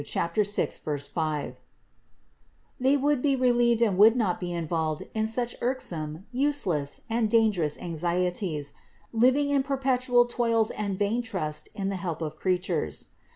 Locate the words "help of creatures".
12.01-13.09